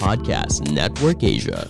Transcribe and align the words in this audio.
Podcast 0.00 0.64
Network 0.72 1.20
Asia. 1.20 1.68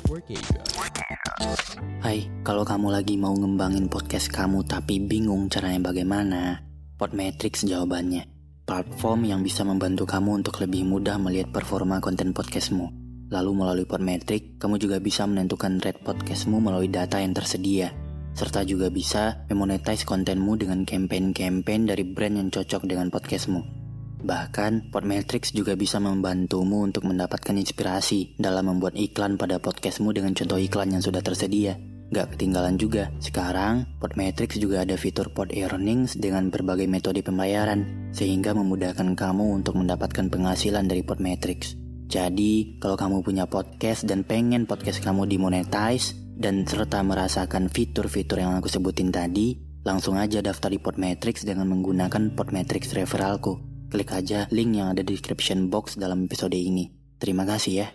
Hai, 1.98 2.30
kalau 2.46 2.62
kamu 2.62 2.94
lagi 2.94 3.18
mau 3.18 3.34
ngembangin 3.34 3.90
podcast 3.90 4.30
kamu 4.30 4.62
tapi 4.70 5.02
bingung 5.02 5.50
caranya 5.50 5.90
bagaimana, 5.90 6.62
Podmetrics 6.94 7.66
jawabannya. 7.66 8.22
Platform 8.62 9.26
yang 9.26 9.42
bisa 9.42 9.66
membantu 9.66 10.06
kamu 10.06 10.46
untuk 10.46 10.62
lebih 10.62 10.86
mudah 10.86 11.18
melihat 11.18 11.50
performa 11.50 11.98
konten 11.98 12.30
podcastmu. 12.30 12.86
Lalu 13.34 13.50
melalui 13.50 13.86
Podmetrics, 13.86 14.62
kamu 14.62 14.78
juga 14.78 15.02
bisa 15.02 15.26
menentukan 15.26 15.82
rate 15.82 16.06
podcastmu 16.06 16.62
melalui 16.62 16.86
data 16.86 17.18
yang 17.18 17.34
tersedia. 17.34 17.90
Serta 18.30 18.62
juga 18.62 18.94
bisa 18.94 19.42
memonetize 19.50 20.06
kontenmu 20.06 20.54
dengan 20.54 20.86
campaign-campaign 20.86 21.90
dari 21.90 22.06
brand 22.06 22.38
yang 22.38 22.48
cocok 22.54 22.86
dengan 22.86 23.10
podcastmu. 23.10 23.79
Bahkan, 24.20 24.92
Podmetrics 24.92 25.56
juga 25.56 25.72
bisa 25.74 25.96
membantumu 25.96 26.84
untuk 26.84 27.08
mendapatkan 27.08 27.56
inspirasi 27.56 28.36
dalam 28.36 28.68
membuat 28.68 28.92
iklan 29.00 29.40
pada 29.40 29.56
podcastmu 29.56 30.12
dengan 30.12 30.36
contoh 30.36 30.60
iklan 30.60 30.92
yang 30.92 31.00
sudah 31.00 31.24
tersedia. 31.24 31.80
Gak 32.10 32.34
ketinggalan 32.34 32.74
juga, 32.74 33.08
sekarang 33.22 33.86
Podmetrics 34.02 34.58
juga 34.58 34.82
ada 34.82 34.98
fitur 34.98 35.30
Pod 35.30 35.54
Earnings 35.54 36.18
dengan 36.18 36.50
berbagai 36.50 36.90
metode 36.90 37.22
pembayaran, 37.22 38.10
sehingga 38.10 38.50
memudahkan 38.50 39.14
kamu 39.14 39.62
untuk 39.62 39.78
mendapatkan 39.78 40.26
penghasilan 40.26 40.90
dari 40.90 41.06
Podmetrics. 41.06 41.78
Jadi, 42.10 42.82
kalau 42.82 42.98
kamu 42.98 43.22
punya 43.22 43.46
podcast 43.46 44.02
dan 44.02 44.26
pengen 44.26 44.66
podcast 44.66 44.98
kamu 44.98 45.30
dimonetize, 45.30 46.18
dan 46.40 46.66
serta 46.66 47.04
merasakan 47.06 47.70
fitur-fitur 47.70 48.42
yang 48.42 48.58
aku 48.58 48.66
sebutin 48.66 49.14
tadi, 49.14 49.54
langsung 49.86 50.18
aja 50.18 50.42
daftar 50.42 50.72
di 50.72 50.82
Podmetrics 50.82 51.46
dengan 51.46 51.70
menggunakan 51.70 52.34
Podmetrics 52.34 52.90
referralku. 52.96 53.69
Klik 53.90 54.14
aja 54.14 54.46
link 54.54 54.78
yang 54.78 54.94
ada 54.94 55.02
di 55.02 55.18
description 55.18 55.66
box 55.66 55.98
dalam 55.98 56.30
episode 56.30 56.54
ini. 56.54 56.86
Terima 57.18 57.42
kasih 57.42 57.82
ya. 57.82 57.88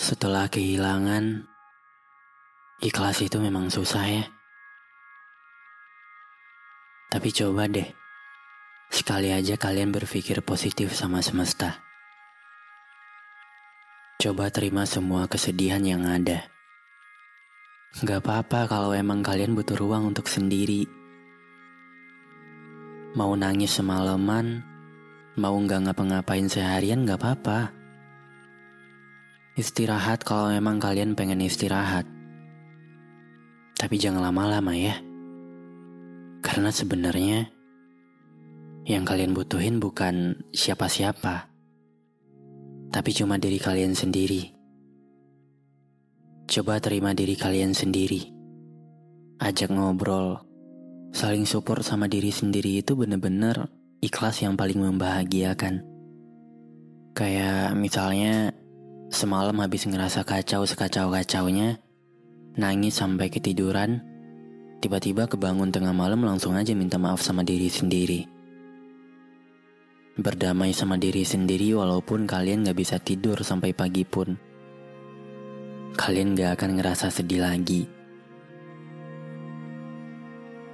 Setelah 0.00 0.48
kehilangan, 0.48 1.44
ikhlas 2.80 3.20
itu 3.20 3.36
memang 3.36 3.68
susah 3.68 4.04
ya. 4.08 4.24
Tapi 7.12 7.28
coba 7.36 7.68
deh, 7.68 7.88
sekali 8.88 9.28
aja 9.28 9.60
kalian 9.60 9.92
berpikir 9.92 10.40
positif 10.40 10.96
sama 10.96 11.20
semesta. 11.20 11.84
Coba 14.16 14.48
terima 14.48 14.88
semua 14.88 15.28
kesedihan 15.28 15.84
yang 15.84 16.08
ada. 16.08 16.53
Gak 18.02 18.26
apa-apa 18.26 18.66
kalau 18.66 18.90
emang 18.90 19.22
kalian 19.22 19.54
butuh 19.54 19.78
ruang 19.78 20.10
untuk 20.10 20.26
sendiri. 20.26 20.82
Mau 23.14 23.38
nangis 23.38 23.78
semalaman, 23.78 24.66
mau 25.38 25.54
nggak 25.54 25.86
ngapa-ngapain 25.86 26.50
seharian 26.50 27.06
gak 27.06 27.22
apa-apa. 27.22 27.70
Istirahat 29.54 30.26
kalau 30.26 30.50
memang 30.50 30.82
kalian 30.82 31.14
pengen 31.14 31.38
istirahat. 31.46 32.02
Tapi 33.78 33.94
jangan 33.94 34.26
lama-lama 34.26 34.74
ya. 34.74 34.98
Karena 36.42 36.74
sebenarnya 36.74 37.46
yang 38.90 39.06
kalian 39.06 39.38
butuhin 39.38 39.78
bukan 39.78 40.42
siapa-siapa. 40.50 41.46
Tapi 42.90 43.10
cuma 43.14 43.38
diri 43.38 43.62
kalian 43.62 43.94
sendiri. 43.94 44.63
Coba 46.54 46.78
terima 46.78 47.10
diri 47.18 47.34
kalian 47.34 47.74
sendiri. 47.74 48.30
Ajak 49.42 49.74
ngobrol. 49.74 50.38
Saling 51.10 51.50
support 51.50 51.82
sama 51.82 52.06
diri 52.06 52.30
sendiri 52.30 52.78
itu 52.78 52.94
bener-bener 52.94 53.66
ikhlas 53.98 54.38
yang 54.38 54.54
paling 54.54 54.78
membahagiakan. 54.78 55.82
Kayak 57.18 57.74
misalnya 57.74 58.54
Semalam 59.14 59.54
habis 59.62 59.86
ngerasa 59.86 60.26
kacau 60.26 60.66
sekacau-kacaunya, 60.66 61.78
nangis 62.58 62.98
sampai 62.98 63.30
ketiduran, 63.30 64.02
tiba-tiba 64.82 65.30
kebangun 65.30 65.70
tengah 65.70 65.94
malam 65.94 66.26
langsung 66.26 66.58
aja 66.58 66.74
minta 66.74 66.98
maaf 66.98 67.22
sama 67.22 67.46
diri 67.46 67.70
sendiri. 67.70 68.26
Berdamai 70.18 70.74
sama 70.74 70.98
diri 70.98 71.22
sendiri 71.22 71.78
walaupun 71.78 72.26
kalian 72.26 72.66
gak 72.66 72.74
bisa 72.74 72.98
tidur 72.98 73.38
sampai 73.46 73.70
pagi 73.70 74.02
pun. 74.02 74.53
Kalian 75.94 76.34
gak 76.34 76.58
akan 76.58 76.70
ngerasa 76.74 77.06
sedih 77.06 77.46
lagi. 77.46 77.86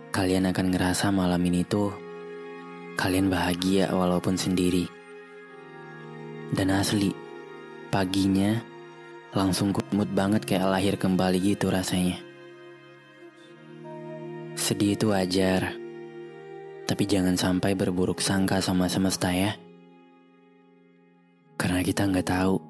Kalian 0.08 0.48
akan 0.48 0.66
ngerasa 0.72 1.12
malam 1.12 1.44
ini 1.44 1.60
tuh 1.60 1.92
kalian 2.96 3.28
bahagia 3.28 3.92
walaupun 3.92 4.40
sendiri. 4.40 4.88
Dan 6.56 6.72
asli, 6.72 7.12
Paginya, 7.90 8.54
langsung 9.34 9.74
good 9.74 9.90
mood 9.90 10.08
banget 10.14 10.46
kayak 10.46 10.70
lahir 10.70 10.94
kembali 10.94 11.42
gitu 11.42 11.68
rasanya. 11.68 12.22
Sedih 14.54 14.94
itu 14.94 15.10
wajar, 15.10 15.74
tapi 16.86 17.02
jangan 17.10 17.34
sampai 17.34 17.74
berburuk 17.74 18.22
sangka 18.22 18.62
sama 18.62 18.86
semesta 18.86 19.34
ya. 19.34 19.58
Karena 21.58 21.82
kita 21.82 22.06
nggak 22.06 22.30
tahu 22.30 22.69